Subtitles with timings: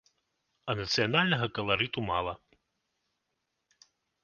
[0.71, 2.33] А нацыянальнага каларыту мала.